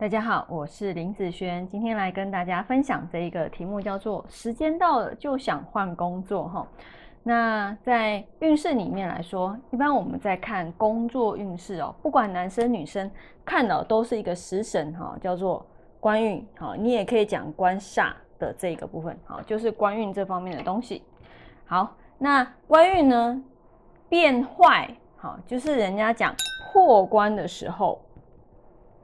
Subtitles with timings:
[0.00, 6.64] 大家好，我是林子轩，今天来跟大家分享这一个题目，叫做“时间到了就想换工作”哈。
[7.24, 13.10] 那在运势里面来说，一般我们在看工作运势哦，不管男生女生
[13.44, 15.66] 看到都是一个食神哈，叫做
[15.98, 21.02] 官运哈，你也可以讲官煞的这个部分好，就是官运这方面的东西。
[21.66, 23.42] 好，那官运呢
[24.08, 26.32] 变坏好，就是人家讲
[26.72, 28.00] 破关的时候。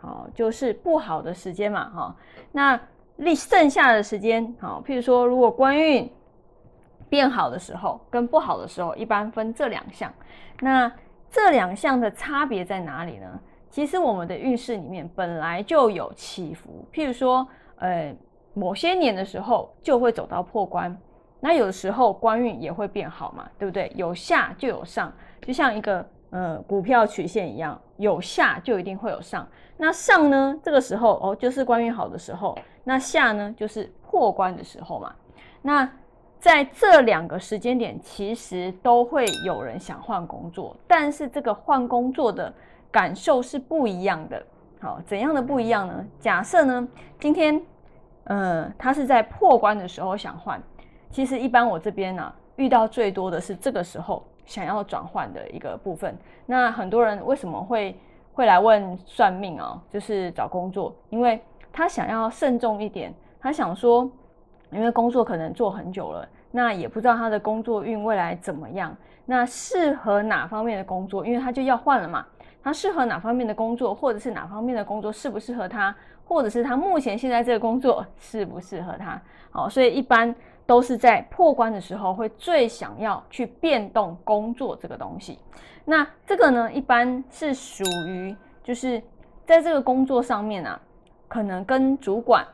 [0.00, 2.16] 好，就是不好的时间嘛，哈。
[2.52, 2.80] 那
[3.16, 6.08] 立剩下的时间，好，譬如说，如果官运
[7.08, 10.12] 变好的时候，跟不好的时候，一般分这两项。
[10.60, 10.90] 那
[11.28, 13.26] 这两项的差别在哪里呢？
[13.70, 17.46] 其实我们的运势里面本来就有起伏，譬如说，
[17.76, 18.14] 呃，
[18.54, 20.96] 某些年的时候就会走到破关，
[21.40, 23.92] 那有的时候官运也会变好嘛，对不对？
[23.96, 25.12] 有下就有上，
[25.42, 26.08] 就像一个。
[26.30, 29.48] 呃，股票曲线一样，有下就一定会有上。
[29.78, 30.58] 那上呢？
[30.62, 32.58] 这个时候哦，就是关运好的时候。
[32.84, 35.14] 那下呢，就是破关的时候嘛。
[35.62, 35.90] 那
[36.38, 42.52] 在这两个时间点，其实都会有人想换工作，但是这个换工作的
[42.90, 44.42] 感受是不一样的。
[44.80, 46.04] 好，怎样的不一样呢？
[46.20, 46.86] 假设呢，
[47.18, 47.60] 今天，
[48.24, 50.62] 呃，他是在破关的时候想换，
[51.10, 54.22] 其实一般我这边呢，遇到最多的是这个时候。
[54.48, 57.94] 想要转换的一个部分，那很多人为什么会
[58.32, 59.80] 会来问算命啊？
[59.92, 61.38] 就是找工作，因为
[61.70, 64.10] 他想要慎重一点，他想说，
[64.72, 68.96] 因为工作可能做很久了，那也不知道他的工作运未来怎么样，
[69.26, 71.26] 那适合哪方面的工作？
[71.26, 72.26] 因为他就要换了嘛，
[72.62, 79.20] 他适合哪方面的工作，或者是哪方面的工作适不适合他，或者是他目前现在这个工作适不适合他？
[79.50, 80.34] 好，所以一般。
[80.68, 85.38] 都是在破关的时候会最想要去变动工作这个东西。
[85.82, 89.02] 那这个呢，一般是属于就是
[89.46, 90.78] 在这个工作上面啊，
[91.26, 92.46] 可能跟主管、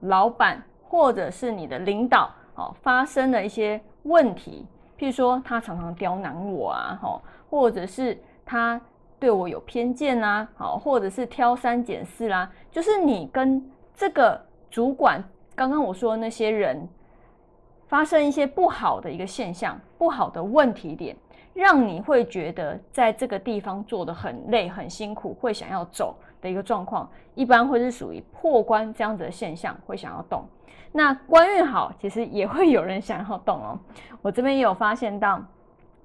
[0.00, 4.66] 老板或者是你的领导哦发生了一些问题，
[4.98, 8.78] 譬如说他常常刁难我啊，哈，或者是他
[9.18, 14.38] 对我有偏见啊，好，或者是挑三拣四啦，就是你跟这个
[14.70, 15.24] 主管
[15.54, 16.86] 刚刚我说的那些人。
[17.86, 21.14] 发生一些不好的一个现象，不好的问题点，
[21.52, 30.44] 让你会觉得在这个地方做的很累、很辛苦，会想要走的一个状况，一般会是属于破关这样子的现象，会想要动。
[30.92, 33.78] 那官运好，其实也会有人想要动哦。
[34.22, 35.40] 我这边也有发现到，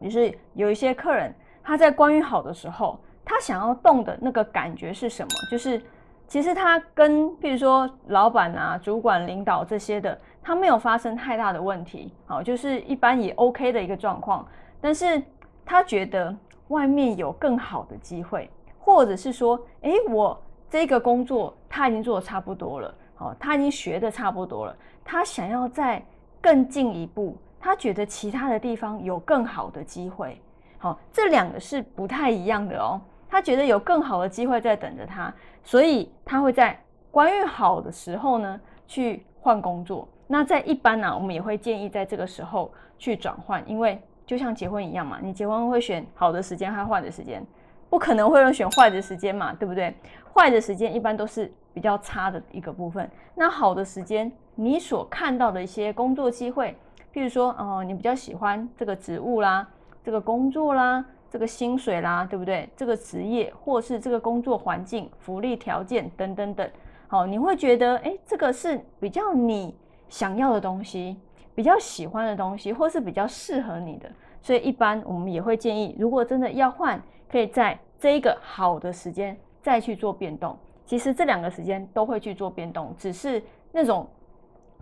[0.01, 5.29] 就是有一些客人他在官运好的时候，他想要动的那个感觉是什么？
[5.49, 5.81] 就是
[6.27, 10.19] 其实他跟譬如说老板啊、主管、领导这些的。
[10.41, 14.47] 他没有发生太大的问题，好，就是一般也 OK 的一个状况。
[14.81, 15.21] 但是
[15.65, 16.35] 他觉得
[16.69, 26.03] 外面有更好的机会，或者是说，诶，我这个工作他已经做的差不多了，好，他已经学的差不多了，他想要再
[26.41, 30.41] 更进一步，他觉得其他的地方有更好的机会，
[30.77, 32.99] 好，这两个是不太一样的哦。
[33.29, 35.31] 他觉得有更好的机会在等着他，
[35.63, 36.79] 所以他会在
[37.11, 40.07] 关运好的时候呢去换工作。
[40.31, 47.43] 那在一般呢，我们也会建议在这个时候去转换，因为就像结婚一样嘛，你结婚会选好的时间还坏的时间？
[47.89, 49.91] 不可能会选坏的时间嘛，对不对？
[50.31, 53.09] 坏的时间一般都是比较差的一个部分。
[53.33, 56.77] 那好的时间，你所看到的一些工作机会，
[57.11, 59.67] 譬如说，哦，你比较喜欢这个职务啦，
[60.03, 62.69] 这个工作啦，这个薪水啦，对不对？
[62.77, 66.69] 这个职业或是这个工作环境、福利条件等等等，
[67.07, 69.75] 好，你会觉得，哎，这个是比较你。
[70.09, 71.17] 想要的东西，
[71.55, 74.11] 比较喜欢的东西，或是比较适合你的，
[74.41, 80.57] 所以一般我们也会建议，如果真的要换，可以在这一个好的时间再去做变动。
[80.85, 84.07] 其实这两个时间都会去做变动，只是那种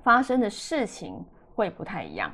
[0.03, 1.13] 发生的事情
[1.53, 2.31] 会不太一样。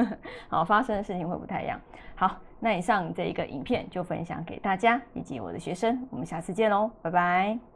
[0.48, 1.78] 好，发生的事情会不太一样。
[2.14, 7.70] 好，那以上这一个影片就分享给大家以及我的学生，我们下次见喽，拜拜。